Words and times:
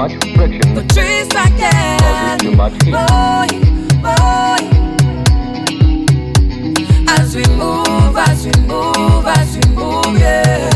much 0.00 0.12
friction. 0.34 0.74
The 0.74 0.84
trees 0.94 1.30
like 1.34 1.54
that. 1.58 2.38
Too 2.40 2.52
much 2.52 2.72
heat. 2.82 2.92
Boy, 2.92 3.48
boy. 4.00 4.60
As 7.06 7.36
we 7.36 7.44
move, 7.60 8.16
as 8.16 8.46
we 8.46 8.52
move, 8.62 9.26
as 9.26 9.58
we 9.58 9.74
move, 9.74 10.18
yeah. 10.18 10.70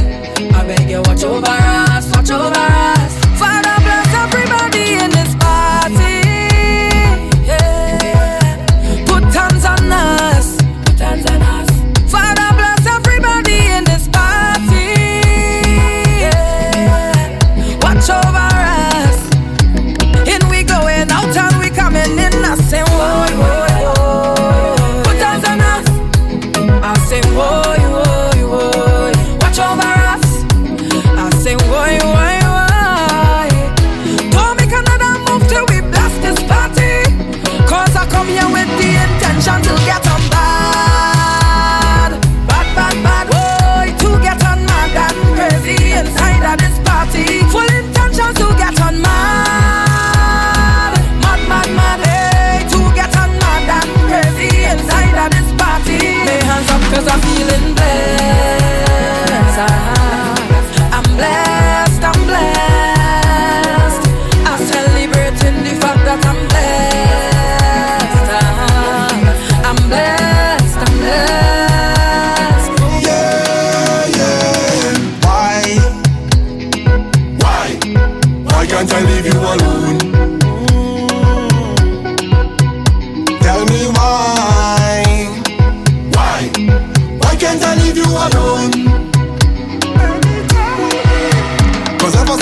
I 0.54 0.66
beg 0.66 0.90
you, 0.90 1.00
watch 1.06 1.24
over 1.24 1.46
us. 1.46 1.73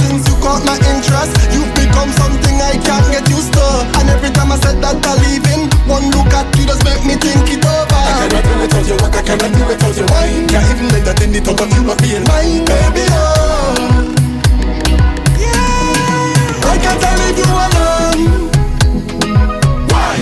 since 0.02 0.26
you 0.28 0.36
caught 0.42 0.62
my 0.66 0.76
interest. 0.90 1.32
You've 1.54 1.72
become 1.74 2.10
something 2.18 2.56
I 2.58 2.74
can't 2.82 3.08
get 3.14 3.24
used 3.30 3.52
to. 3.54 3.66
And 3.98 4.10
every 4.10 4.30
time 4.30 4.50
I 4.52 4.58
said 4.58 4.80
that 4.82 4.98
I'm 4.98 5.18
leaving, 5.22 5.70
one 5.86 6.10
look 6.10 6.32
at 6.34 6.46
you 6.58 6.66
just 6.66 6.82
make 6.84 7.02
me 7.06 7.14
think 7.14 7.46
it 7.54 7.62
over. 7.62 8.02
I 8.02 8.26
cannot 8.26 8.42
do 8.44 8.52
without 8.60 8.86
your 8.88 8.98
work, 9.02 9.14
I 9.14 9.22
cannot 9.22 9.50
do 9.54 9.62
without 9.66 9.94
your 9.96 10.08
wine. 10.10 10.46
Can't 10.50 10.66
even 10.72 10.88
let 10.90 11.02
that 11.06 11.22
in 11.22 11.30
the 11.32 11.40
top 11.40 11.60
of 11.60 11.68
you 11.70 11.82
not 11.86 11.98
being 12.02 12.24
mine, 12.26 12.64
baby. 12.66 13.04
Oh. 13.14 14.14
Yeah. 15.38 16.72
I 16.72 16.76
can't 16.82 17.02
leave 17.22 17.38
you 17.38 17.50
alone. 17.66 18.20
Why? 19.92 20.16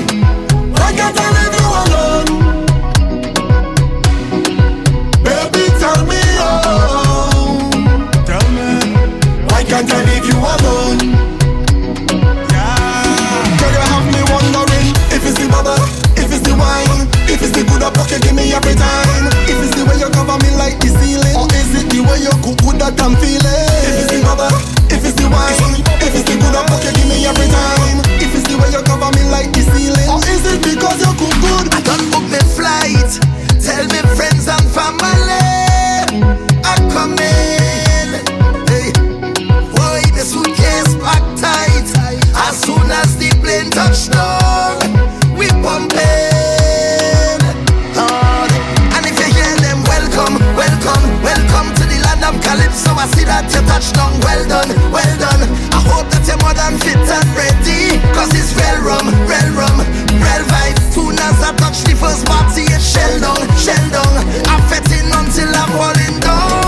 Why 0.77 0.91
can't 0.92 1.17
I 1.17 1.27
leave 1.36 1.55
you 1.56 1.59
cocky 18.00 18.16
give 18.24 18.34
me 18.34 18.52
every 18.56 18.74
time. 18.74 19.28
If 19.44 19.61
it's 19.61 19.77
the 19.77 19.84
way 19.84 20.00
you 20.00 20.08
cover 20.08 20.40
me 20.40 20.50
like 20.56 20.80
the 20.80 20.88
ceiling, 20.96 21.36
or 21.36 21.44
is 21.52 21.68
it 21.77 21.86
the 21.92 22.00
way 22.00 22.24
you 22.24 22.33
cook 22.40 22.56
with 22.64 22.80
that 22.80 22.96
I'm 22.96 23.12
feeling? 23.20 23.68
If 23.84 23.94
it's 24.00 24.08
the 24.08 24.24
rubber, 24.24 24.48
if 24.88 25.05
it's 25.05 25.16
the 25.20 25.28
wine, 25.28 25.84
if 26.00 26.16
it's 26.16 26.24
the 26.24 26.40
good 26.40 26.52
that 26.56 26.64
fuck 26.72 26.80
you 26.80 26.92
give 26.96 27.08
me 27.12 27.28
every 27.28 27.48
time. 27.52 28.00
If 28.16 28.33
it's 28.33 28.48
the 28.48 28.56
way 28.56 28.72
you 28.72 28.80
cover 28.88 29.12
me 29.12 29.22
like 29.28 29.52
the 29.52 29.62
ceiling, 29.77 30.08
or 30.08 30.20
is 30.33 30.44
it 30.48 30.64
because 30.64 30.98
you 31.05 31.12
cook 31.20 31.34
good? 31.44 31.66
I 31.77 31.80
don't 31.84 32.06
book 32.08 32.24
me 32.33 32.40
flight. 32.56 33.11
Tell 33.61 33.84
me 33.84 34.00
friends 34.17 34.48
and 34.48 34.64
family, 34.72 35.44
I'm 36.64 36.82
coming. 36.88 38.17
Hey, 38.64 38.88
boy, 39.77 40.00
the 40.17 40.24
suitcase 40.24 40.96
packed 41.05 41.36
tight. 41.36 41.88
As 42.48 42.56
soon 42.64 42.88
as 42.88 43.12
the 43.20 43.28
plane 43.44 43.68
touch 43.68 44.08
down. 44.08 44.60
touchdown, 53.80 54.13
well 54.20 54.46
done, 54.46 54.68
well 54.92 55.14
done. 55.18 55.42
I 55.73 55.80
hope 55.89 56.07
that 56.13 56.24
you're 56.29 56.36
more 56.45 56.52
than 56.52 56.77
fit 56.85 57.01
and 57.01 57.29
ready. 57.33 57.96
Cause 58.13 58.29
it's 58.36 58.52
real 58.52 58.85
rum, 58.85 59.08
real 59.24 59.51
rum, 59.57 59.79
real 60.20 60.45
vibes. 60.52 60.92
Soon 60.92 61.17
as 61.17 61.41
I 61.41 61.57
touch 61.57 61.80
the 61.89 61.96
first 61.96 62.27
party, 62.27 62.68
it's 62.68 62.85
shell 62.85 63.20
down, 63.20 63.41
shell 63.57 63.86
down. 63.89 64.14
I'm 64.52 64.61
fetting 64.68 65.08
until 65.08 65.48
I'm 65.48 65.68
falling 65.73 66.20
down. 66.20 66.60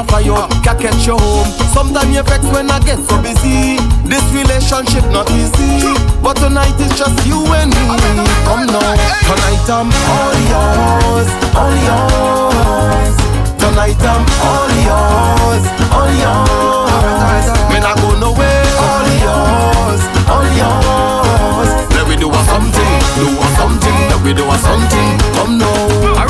a 0.00 0.04
fire, 0.04 0.48
can't 0.64 0.80
catch 0.80 1.06
you 1.06 1.16
home. 1.16 1.46
Sometimes 1.72 2.14
you 2.14 2.22
vex 2.22 2.44
when 2.52 2.70
I 2.70 2.80
get 2.80 2.98
so 3.04 3.20
busy. 3.20 3.76
This 4.08 4.24
relationship 4.32 5.04
not 5.12 5.28
easy, 5.30 5.92
but 6.22 6.36
tonight 6.36 6.74
it's 6.78 6.96
just 6.96 7.16
you 7.26 7.44
and 7.52 7.70
me. 7.70 7.86
Come 8.48 8.66
now, 8.66 8.96
tonight 9.28 9.68
I'm 9.68 9.88
all 9.92 10.36
yours, 10.48 11.28
all 11.52 11.74
yours. 11.86 13.16
Tonight 13.60 14.00
I'm 14.00 14.24
all 14.40 14.70
yours, 14.88 15.64
all 15.92 16.10
yours. 16.22 17.46
Me 17.68 17.78
not 17.80 17.96
go 18.00 18.16
nowhere, 18.16 18.64
all 18.80 19.08
yours, 19.20 20.02
all 20.32 20.48
yours. 20.60 21.70
Let 21.92 22.08
we 22.08 22.16
do 22.16 22.30
a 22.30 22.40
something, 22.48 22.94
do 23.20 23.28
a 23.36 23.48
something, 23.60 23.98
let 24.08 24.20
we 24.24 24.32
do 24.32 24.44
a 24.48 24.56
something. 24.58 25.10
Come 25.36 25.58
now. 25.58 26.29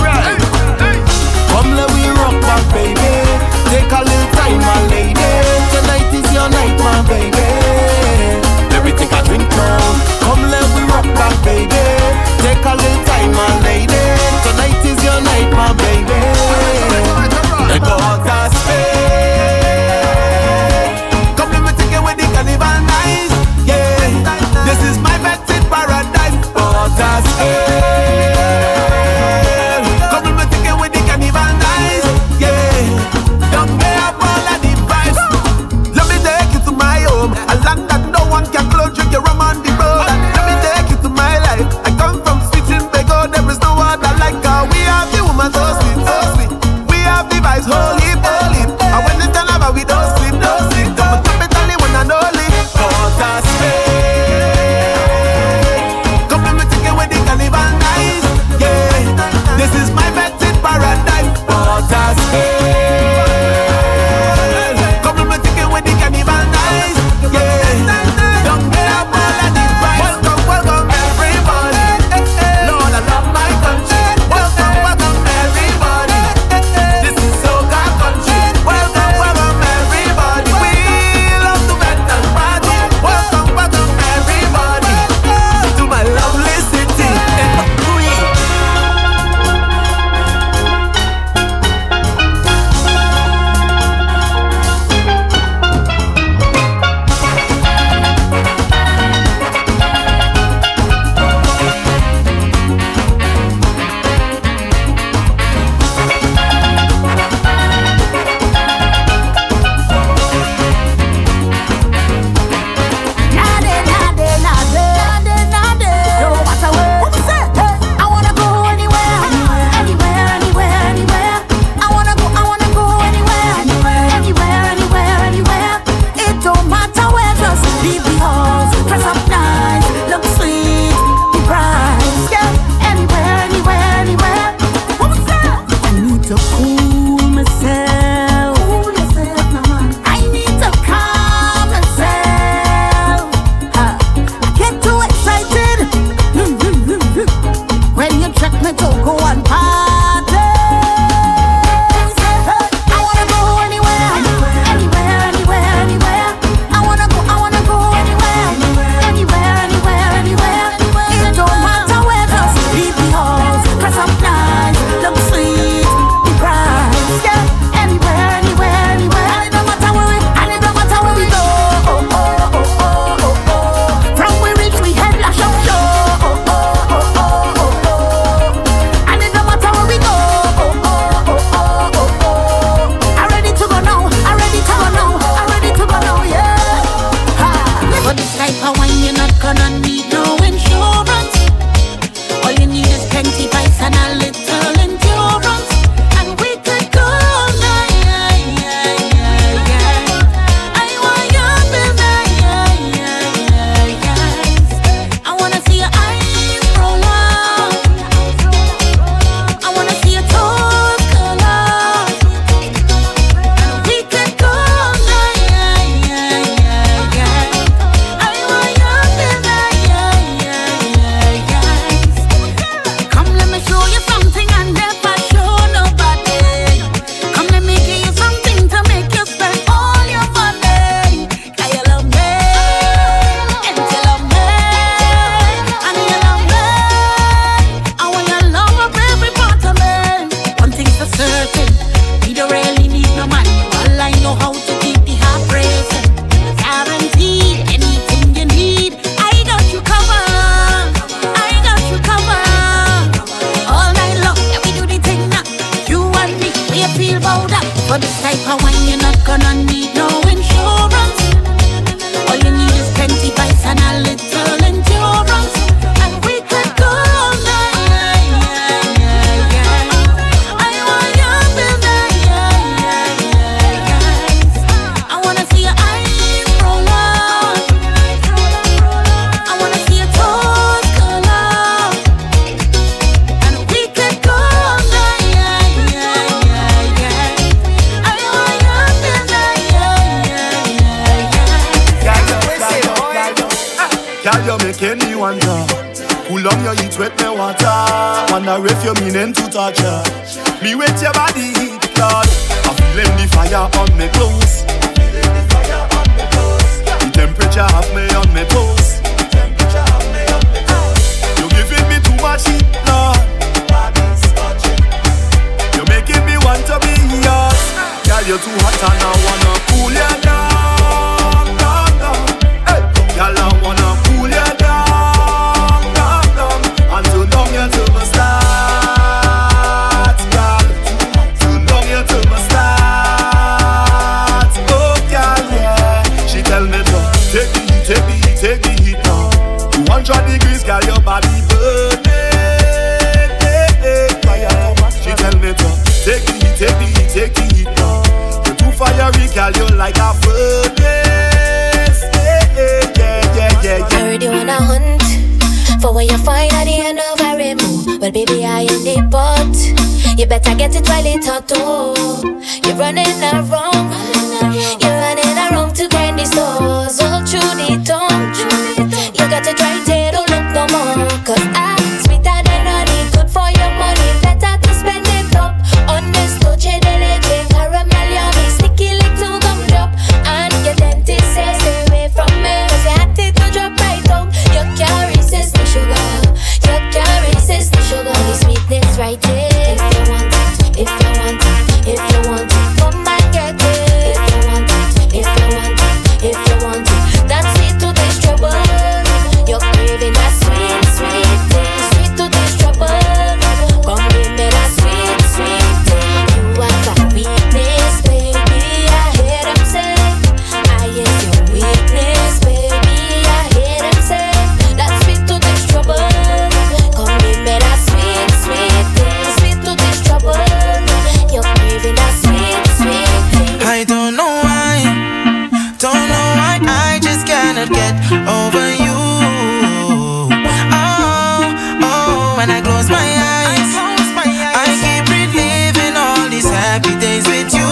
when 432.40 432.48
I 432.48 432.60
close 432.64 432.88
my 432.88 432.96
eyes. 432.96 433.70
I 434.16 434.64
keep 434.80 435.04
reliving 435.12 435.92
all 435.92 436.24
these 436.32 436.48
happy 436.48 436.96
days 436.96 437.28
with 437.28 437.52
you. 437.52 437.68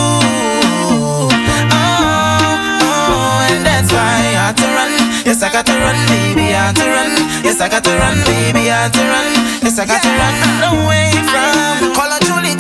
Oh, 0.93 1.33
oh, 1.73 3.49
and 3.49 3.65
that's 3.65 3.89
why 3.89 4.13
I 4.29 4.53
had 4.53 4.61
to 4.61 4.69
run. 4.77 4.93
Yes, 5.25 5.41
I 5.43 5.49
got 5.49 5.65
to 5.73 5.73
run, 5.73 5.97
baby, 6.13 6.53
I 6.53 6.69
gotta 6.77 6.85
run. 6.85 7.13
Yes, 7.41 7.61
I 7.65 7.69
got 7.73 7.83
to 7.85 7.97
run, 7.97 8.21
baby, 8.29 8.69
I 8.69 8.85
had 8.85 8.93
to 8.93 9.05
run. 9.09 9.29
Yes, 9.65 9.79
I 9.81 9.87
got 9.89 10.05
to 10.05 10.11
run 10.21 10.37
away 10.77 11.17
from. 11.17 11.97
Call 11.97 12.13
her 12.13 12.21
Julie. 12.29 12.58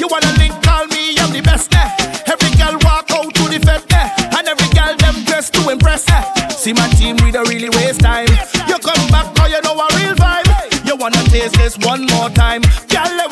You 0.00 0.08
wanna 0.08 0.32
link, 0.38 0.54
call 0.62 0.86
me, 0.86 1.14
I'm 1.18 1.30
the 1.30 1.42
best. 1.42 1.74
Eh? 1.74 2.32
Every 2.32 2.48
girl 2.56 2.72
walk 2.88 3.10
out 3.12 3.34
to 3.34 3.42
the 3.52 3.60
fed, 3.60 3.84
eh? 3.92 4.38
and 4.38 4.48
every 4.48 4.68
girl 4.72 4.96
them 4.96 5.22
dressed 5.24 5.52
to 5.54 5.68
impress. 5.68 6.08
Eh? 6.08 6.48
See 6.48 6.72
my 6.72 6.88
team, 6.96 7.16
we 7.22 7.30
don't 7.30 7.46
really 7.50 7.68
waste 7.68 8.00
time. 8.00 8.28
You 8.66 8.78
come 8.78 9.06
back, 9.12 9.28
now 9.36 9.44
you 9.44 9.60
know 9.60 9.76
a 9.76 9.86
real 10.00 10.14
vibe. 10.16 10.86
You 10.86 10.96
wanna 10.96 11.22
taste 11.24 11.54
this 11.56 11.76
one 11.76 12.06
more 12.06 12.30
time, 12.30 12.62
girl. 12.88 13.29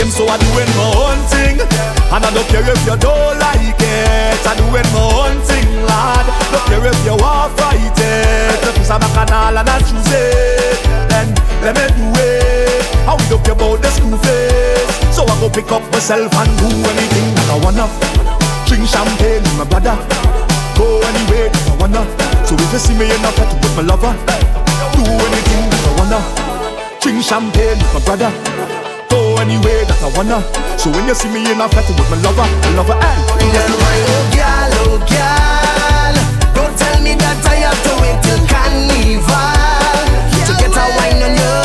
same, 0.00 0.10
so 0.10 0.24
I 0.28 0.36
doing 0.38 0.72
my 0.76 0.88
own 0.96 1.20
thing. 1.28 1.56
And 2.12 2.24
I 2.24 2.30
don't 2.32 2.48
care 2.48 2.64
if 2.64 2.80
you 2.88 2.96
don't 2.96 3.36
like 3.38 3.76
it. 3.76 4.40
I 4.46 4.52
doing 4.56 4.88
my 4.96 5.04
own 5.20 5.36
thing, 5.44 5.68
lad. 5.84 6.24
Don't 6.52 6.64
care 6.68 6.84
if 6.88 6.98
you 7.04 7.16
are 7.20 7.48
frightened. 7.56 8.60
Cause 8.76 8.90
I'm 8.90 9.02
a 9.04 9.08
canal 9.12 9.58
and 9.58 9.68
I 9.68 9.78
choose 9.84 10.10
it. 10.10 10.80
Then 11.12 11.28
let 11.60 11.76
me 11.76 11.84
do 11.92 12.06
it. 12.16 12.82
I 13.04 13.16
don't 13.28 13.42
care 13.44 13.52
about 13.54 13.82
the 13.82 13.90
school 13.92 14.16
face. 14.24 14.88
So 15.12 15.24
I 15.24 15.34
go 15.40 15.48
pick 15.50 15.70
up 15.72 15.84
myself 15.92 16.32
and 16.32 16.50
do 16.58 16.68
anything 16.68 17.28
that 17.36 17.48
I 17.52 17.56
wanna. 17.60 17.86
Drink 18.66 18.88
champagne 18.88 19.42
with 19.42 19.58
my 19.58 19.66
brother. 19.68 19.96
Go 20.78 20.86
anywhere 21.12 21.52
that 21.52 21.66
I 21.68 21.74
wanna. 21.76 22.02
So 22.46 22.56
if 22.56 22.72
you 22.72 22.80
see 22.80 22.96
me 22.96 23.06
in 23.06 23.20
a 23.20 23.30
party 23.36 23.56
with 23.60 23.74
my 23.76 23.84
lover, 23.84 24.12
do 24.96 25.02
anything 25.04 25.64
that 25.68 25.84
I 25.84 25.92
wanna. 25.98 26.20
Drink 27.00 27.22
champagne 27.22 27.78
with 27.78 27.94
my 27.94 28.00
brother 28.04 28.79
anyway 29.40 29.84
that 29.88 29.96
I 30.04 30.08
wanna. 30.12 30.44
So 30.76 30.92
when 30.92 31.08
you 31.08 31.14
see 31.16 31.32
me 31.32 31.40
in 31.48 31.60
a 31.60 31.66
flat 31.68 31.88
with 31.88 32.10
my 32.12 32.20
lover, 32.20 32.44
I 32.44 32.68
love 32.76 32.88
her 32.92 32.98
and. 33.00 33.20
Girl, 33.40 33.72
why 33.80 33.96
oh 34.04 34.24
girl, 34.36 34.72
oh 34.84 34.96
girl, 35.08 36.14
don't 36.52 36.74
tell 36.76 36.96
me 37.00 37.16
that 37.16 37.40
I 37.48 37.64
have 37.64 37.80
to 37.88 37.92
wait 38.04 38.20
till 38.20 38.40
carnival 38.44 40.04
to 40.44 40.52
get 40.60 40.76
a 40.76 40.84
wine 40.92 41.20
on 41.24 41.32
you. 41.40 41.56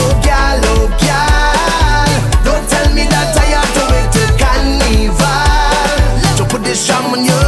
Oh 0.00 0.12
girl, 0.24 0.60
oh 0.72 0.88
girl, 0.96 2.08
don't 2.48 2.64
tell 2.64 2.88
me 2.96 3.04
that 3.12 3.36
I 3.36 3.46
have 3.60 3.72
to 3.76 3.82
wait 3.92 4.08
till 4.16 4.32
carnival 4.40 5.20
to 6.40 6.42
put 6.48 6.64
this 6.64 6.80
charm 6.80 7.12
on 7.12 7.22
you. 7.28 7.40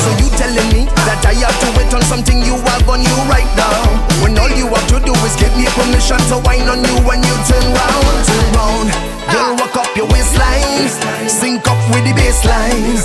So 0.00 0.08
you 0.16 0.28
telling 0.40 0.68
me 0.72 0.88
that 1.04 1.20
I 1.28 1.36
have 1.44 1.56
to 1.60 1.68
wait 1.76 1.92
on 1.92 2.02
something 2.08 2.40
you 2.40 2.56
have 2.72 2.88
on 2.88 3.04
you 3.04 3.16
right 3.28 3.48
now? 3.52 3.84
When 4.24 4.32
all 4.40 4.50
you 4.50 4.72
have 4.72 4.88
to 4.96 4.98
do 5.04 5.12
is 5.28 5.36
give 5.36 5.52
me 5.60 5.68
permission 5.76 6.18
to 6.32 6.40
wine 6.40 6.66
on 6.72 6.80
you 6.80 6.96
when 7.04 7.20
you 7.20 7.36
turn 7.44 7.64
round 7.76 8.35
up 9.76 9.96
your 9.96 10.06
waistline. 10.08 10.88
Sync 11.28 11.68
up 11.68 11.78
with 11.94 12.04
the 12.04 12.12
baseline. 12.12 12.96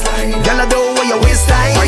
Girl, 0.43 0.61
I 0.61 0.65
do 0.69 0.79
what 0.95 1.07
your 1.07 1.21
waistline. 1.21 1.80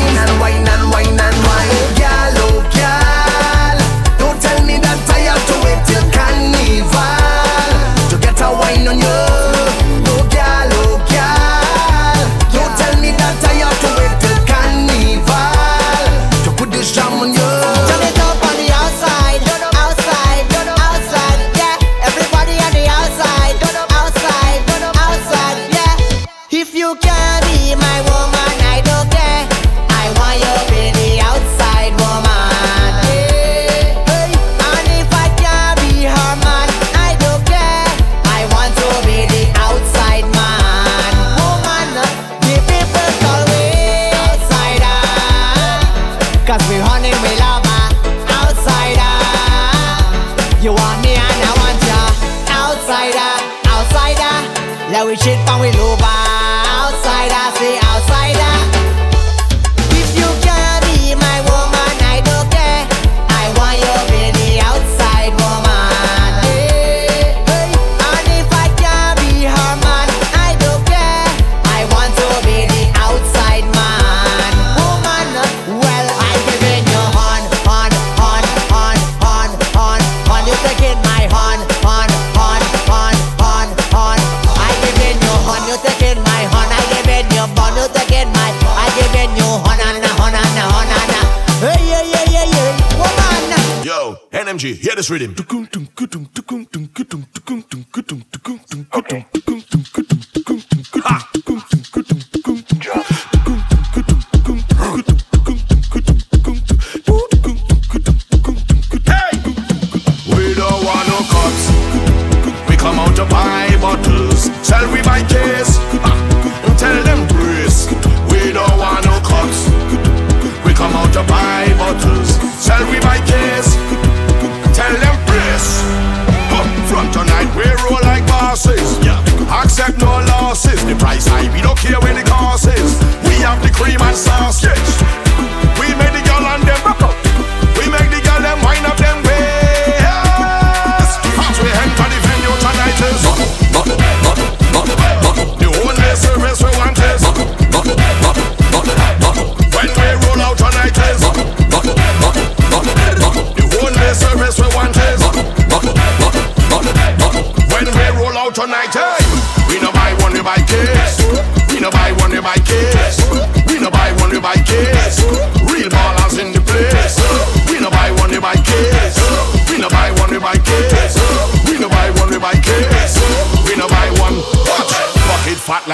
Energy. 95.10 95.26
Hear 95.26 95.36
this 95.36 95.53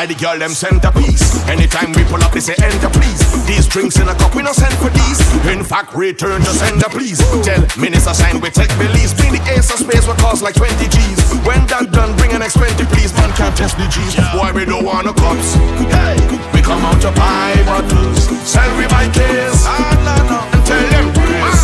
like 0.00 0.16
the 0.16 0.24
girl 0.24 0.38
them 0.40 0.56
centerpiece. 0.56 1.44
Anytime 1.44 1.92
we 1.92 2.00
pull 2.08 2.24
up, 2.24 2.32
they 2.32 2.40
say 2.40 2.56
enter 2.64 2.88
please. 2.88 3.20
These 3.44 3.68
drinks 3.68 4.00
in 4.00 4.08
a 4.08 4.16
cup, 4.16 4.32
we 4.32 4.40
no 4.40 4.52
send 4.56 4.72
for 4.80 4.88
these. 4.88 5.20
In 5.44 5.60
fact, 5.60 5.92
return 5.92 6.40
to 6.40 6.52
sender 6.56 6.88
please. 6.88 7.20
Tell 7.44 7.60
minister 7.76 8.16
sign 8.16 8.40
we 8.40 8.48
take 8.48 8.72
beliefs. 8.80 9.12
Bring 9.12 9.36
the 9.36 9.42
Ace 9.52 9.68
of 9.68 9.76
Spades, 9.76 10.08
we 10.08 10.16
cost 10.16 10.40
like 10.40 10.56
20 10.56 10.72
G's. 10.88 11.20
When 11.44 11.68
that 11.68 11.92
done, 11.92 12.16
bring 12.16 12.32
an 12.32 12.40
expensive 12.40 12.88
please. 12.88 13.12
Man 13.12 13.28
can't 13.36 13.52
test 13.52 13.76
the 13.76 13.84
G's. 13.92 14.16
Why 14.32 14.56
we 14.56 14.64
don't 14.64 14.88
want 14.88 15.04
no 15.04 15.12
cups? 15.12 15.52
Hey, 15.92 16.16
we 16.56 16.64
come 16.64 16.80
out 16.80 16.96
to 17.04 17.12
buy 17.12 17.52
bottles, 17.68 18.24
sell 18.48 18.72
we 18.80 18.88
buy 18.88 19.04
case, 19.12 19.68
and 19.68 20.64
tell 20.64 20.86
them 20.96 21.12
please. 21.12 21.60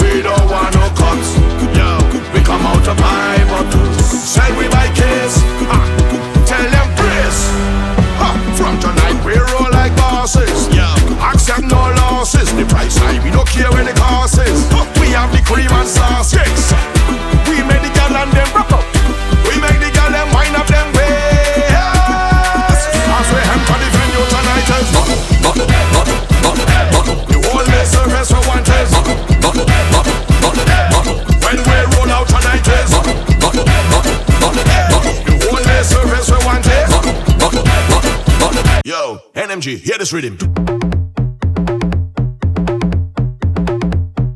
We 0.00 0.24
don't 0.24 0.48
want 0.48 0.72
no 0.72 0.88
cups. 0.96 1.36
We 2.32 2.40
come 2.40 2.64
out 2.64 2.80
to 2.88 2.94
buy 2.96 3.44
bottles, 3.44 4.00
sell 4.08 4.48
we 4.56 4.72
buy 4.72 4.88
case. 4.96 5.36
Ah. 5.68 5.93
Bosses. 10.24 10.74
Yeah. 10.74 11.30
Accept 11.30 11.64
no 11.64 11.76
losses. 11.76 12.50
The 12.54 12.64
price 12.64 12.96
high, 12.96 13.22
we 13.22 13.30
don't 13.30 13.46
care 13.46 13.70
where 13.70 13.84
the 13.84 13.92
cost 13.92 14.38
is. 14.38 14.64
We 14.98 15.08
have 15.08 15.30
the 15.32 15.42
cream 15.44 15.70
and 15.70 15.86
sauce. 15.86 16.32
Yes. 16.32 16.93
NMG, 39.34 39.78
hear 39.80 39.98
this 39.98 40.12
rhythm. 40.12 40.38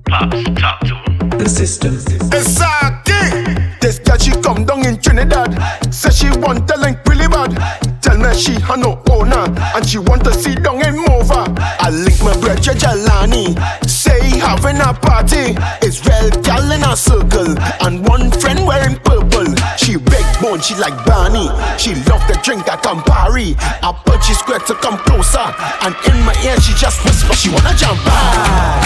Pops, 0.08 0.42
talk 0.58 0.80
to 0.80 0.94
him. 0.96 1.30
The 1.38 1.48
system. 1.48 1.94
Exactly. 1.94 3.54
This 3.80 4.00
girl 4.00 4.18
she 4.18 4.32
come 4.42 4.64
down 4.64 4.84
in 4.84 5.00
Trinidad. 5.00 5.54
Say 5.94 6.10
she 6.10 6.30
want 6.40 6.66
the 6.66 6.76
link 6.78 6.98
really 7.06 7.28
bad. 7.28 7.54
Tell 8.02 8.18
me 8.18 8.34
she 8.34 8.54
had 8.58 8.80
no 8.80 9.00
owner 9.08 9.46
and 9.76 9.86
she 9.88 9.98
want 9.98 10.24
to 10.24 10.34
see 10.34 10.56
down 10.56 10.84
in 10.84 10.96
Mova. 10.96 11.46
I 11.78 11.90
link 11.90 12.18
my 12.20 12.34
brother 12.40 12.74
Jalani. 12.74 13.54
Say 13.88 14.40
having 14.40 14.80
a 14.80 14.92
party. 14.94 15.54
Israel 15.86 16.28
gal 16.42 16.72
in 16.72 16.82
a 16.82 16.96
circle 16.96 17.56
and 17.86 18.04
one 18.04 18.32
friend 18.32 18.66
wearing 18.66 18.96
purple. 18.96 19.54
She 19.78 19.96
big 19.96 20.26
bone, 20.42 20.60
she 20.60 20.74
like 20.74 20.92
Barney. 21.06 21.48
She 21.78 21.94
love 22.10 22.26
the 22.26 22.38
drink 22.42 22.66
at 22.66 22.82
Campari. 22.82 23.54
I 23.58 23.92
put 24.04 24.24
she 24.24 24.34
square 24.34 24.58
to 24.58 24.74
come 24.74 24.98
closer 25.06 25.38
and 25.38 25.94
in 26.10 26.20
my 26.26 26.34
ear 26.44 26.60
she 26.60 26.74
just 26.74 27.04
whisper 27.04 27.32
she 27.34 27.48
wanna 27.48 27.72
jump 27.78 28.00
high. 28.02 28.82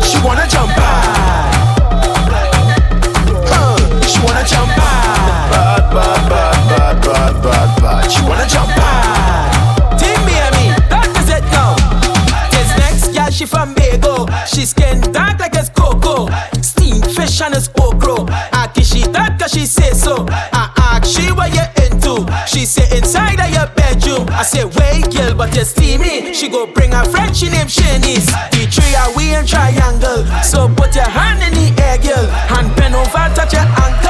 She 0.00 0.18
wanna 0.24 0.48
jump 0.48 0.70
high. 0.72 1.07
Say 19.68 19.92
so. 19.92 20.26
I 20.30 20.72
ask 20.76 21.04
she 21.06 21.30
what 21.30 21.52
you 21.54 21.66
into. 21.84 22.26
She 22.46 22.64
say 22.64 22.88
inside 22.96 23.38
of 23.38 23.50
your 23.52 23.68
bedroom. 23.76 24.26
I 24.30 24.42
say 24.42 24.64
wait 24.64 25.12
girl, 25.14 25.34
but 25.34 25.54
you 25.54 25.64
steamy. 25.64 26.32
She 26.32 26.48
go 26.48 26.66
bring 26.66 26.92
her 26.92 27.04
friend, 27.04 27.36
she 27.36 27.48
name 27.50 27.68
Shanice. 27.68 28.26
The 28.50 28.66
three 28.66 28.94
are 28.96 29.14
we 29.14 29.34
in 29.34 29.46
triangle. 29.46 30.24
So 30.42 30.68
put 30.74 30.94
your 30.94 31.04
hand 31.08 31.42
in 31.44 31.52
the 31.52 31.82
air, 31.82 31.98
girl. 31.98 32.26
Hand 32.48 32.74
bend 32.76 32.94
over, 32.94 33.24
touch 33.36 33.52
your 33.52 33.62
ankle. 33.62 34.07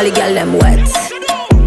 All 0.00 0.06
the 0.06 0.12
girl 0.12 0.32
them 0.32 0.54
wet. 0.54 0.80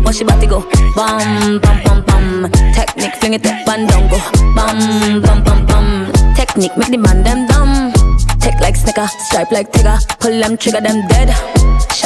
What 0.04 0.16
she 0.16 0.24
about 0.24 0.42
body 0.42 0.48
go. 0.48 0.62
Bam, 0.96 1.60
bam, 1.60 1.84
bam, 1.84 2.04
bam. 2.04 2.52
Technique, 2.74 3.14
fling 3.18 3.36
it 3.36 3.46
up 3.46 3.68
and 3.70 3.88
down 3.88 4.10
go. 4.10 4.18
Bam, 4.56 5.22
bam, 5.22 5.44
bam, 5.44 5.66
bam. 5.68 6.34
Technique, 6.34 6.76
make 6.76 6.90
the 6.90 6.98
man 6.98 7.22
them 7.22 7.46
dumb. 7.46 7.94
Tech 8.40 8.60
like 8.60 8.76
snicker, 8.76 9.06
stripe 9.30 9.52
like 9.52 9.72
tigger. 9.72 10.00
Pull 10.18 10.32
them, 10.32 10.58
trigger 10.58 10.82
them 10.82 11.08
dead 11.10 11.30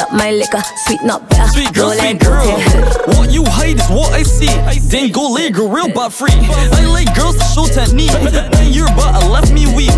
up 0.00 0.12
my 0.12 0.30
liquor, 0.32 0.62
sweet 0.86 1.02
not 1.02 1.28
bitter. 1.28 1.46
Sweet 1.48 1.72
girl, 1.72 1.90
sweet 1.92 2.20
girl. 2.20 2.44
what 3.16 3.30
you 3.30 3.44
hide 3.44 3.76
is 3.76 3.88
what 3.88 4.12
I 4.12 4.22
see. 4.22 4.50
Then 4.88 5.12
go 5.12 5.32
lay 5.32 5.50
girl 5.50 5.68
real 5.68 5.92
but 5.92 6.10
free. 6.10 6.32
I 6.32 6.86
like 6.86 7.14
girls 7.14 7.36
that 7.36 7.50
show 7.54 7.66
technique. 7.66 8.12
Then 8.32 8.72
your 8.72 8.88
butt 8.96 9.14
left 9.30 9.52
me 9.52 9.66
weak. 9.74 9.92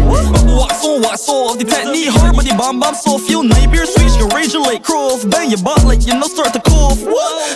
Wax 0.51 0.85
on, 0.85 1.03
wax 1.03 1.29
off, 1.29 1.59
the 1.59 1.65
technique 1.65 2.09
hard, 2.11 2.35
but 2.35 2.45
the 2.45 2.55
bomb 2.57 2.81
bomb 2.81 2.95
so 2.95 3.19
feel 3.19 3.43
nightmare 3.43 3.87
switch. 3.87 4.17
You 4.19 4.29
rage 4.35 4.53
your 4.53 4.63
like 4.63 4.83
cross, 4.83 5.25
bang 5.25 5.51
your 5.51 5.63
butt 5.63 5.85
like 5.85 6.07
you 6.07 6.15
know 6.15 6.27
start 6.27 6.53
to 6.55 6.61
cough. 6.61 6.99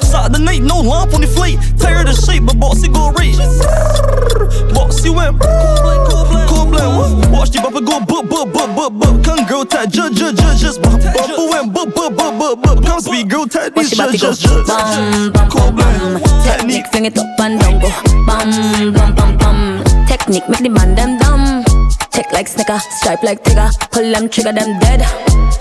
Side 0.03 0.33
the 0.33 0.39
night, 0.39 0.63
no 0.63 0.81
lump 0.81 1.15
on 1.15 1.21
the 1.21 1.29
plate. 1.29 1.59
Tired 1.79 2.09
of 2.09 2.17
shape, 2.17 2.47
but 2.47 2.59
bossy 2.59 2.89
go 2.89 3.11
rage. 3.13 3.37
Bossy 4.75 5.11
went. 5.11 5.41
problem. 6.75 7.33
Watch 7.33 7.51
the 7.51 7.61
bumper 7.61 7.81
go 7.81 8.01
bop 8.01 8.29
bop 8.29 8.53
bop 8.53 8.77
bop 8.77 8.93
bop. 8.99 9.25
Come 9.25 9.47
girl 9.47 9.65
tight, 9.65 9.91
just 9.91 10.15
just 10.15 10.37
just 10.37 10.61
just 10.61 10.83
bop 10.83 11.01
bop 11.01 11.31
and 11.31 11.73
bop 11.73 11.95
bop 11.95 12.17
bop 12.17 12.39
bop 12.39 12.63
bop. 12.63 12.85
Come 12.85 13.01
speed 13.01 13.31
girl 13.31 13.47
tight, 13.47 13.75
this 13.75 13.91
just 13.91 14.19
just 14.19 14.43
just. 14.43 14.67
Bam 14.67 15.33
bam 15.33 15.49
bam 15.49 15.77
bam. 15.77 16.21
Technique, 16.43 16.87
swing 16.91 17.07
it 17.07 17.19
up 17.19 17.41
and 17.41 17.61
down 17.61 17.81
go. 17.81 17.89
Bam 18.27 18.93
bam 18.93 19.15
bam 19.15 19.39
bam. 19.39 20.07
Technique, 20.07 20.49
make 20.49 20.63
the 20.63 20.69
man 20.69 20.95
them 20.95 21.19
dumb. 21.19 21.65
Tick 22.11 22.31
like 22.33 22.49
snicker, 22.49 22.79
stripe 23.01 23.23
like 23.23 23.43
tigger. 23.43 23.71
Pull 23.91 24.11
them 24.13 24.29
trigger, 24.29 24.53
them 24.53 24.79
dead. 24.81 25.03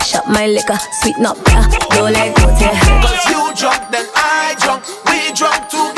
Shot 0.03 0.28
my 0.28 0.47
liquor, 0.47 0.78
sweet 1.01 1.18
not 1.20 1.38
bitter. 1.43 1.66
Go 1.91 2.03
like 2.03 2.36
go 2.36 2.45
Cause 2.45 3.26
you 3.30 3.41
drunk, 3.55 3.89
then 3.91 4.05
I 4.16 4.55
drunk, 4.59 4.86
we 5.07 5.34
drunk 5.34 5.70
too. 5.70 5.92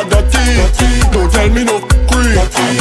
are 0.00 0.08
dirty. 0.08 1.00
Don't 1.12 1.30
tell 1.30 1.48
me 1.50 1.64
no 1.64 1.80
creep. 2.08 2.38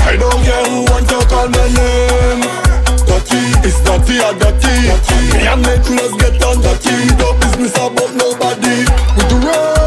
I 0.07 0.15
don't 0.17 0.43
care 0.43 0.65
who 0.65 0.84
wants 0.91 1.09
to 1.09 1.20
call 1.28 1.49
my 1.49 1.67
name. 1.67 2.43
It's 3.61 3.82
dirty 3.84 4.20
or 4.20 4.34
dirty. 4.39 4.76
Me 5.34 5.47
and 5.47 5.61
my 5.61 5.78
crews 5.84 6.13
get 6.17 6.41
on 6.43 6.61
dirty. 6.61 6.95
No 7.17 7.34
business 7.39 7.76
about 7.76 8.13
nobody. 8.15 8.86
We 9.17 9.24
do 9.30 9.47
wrong. 9.47 9.78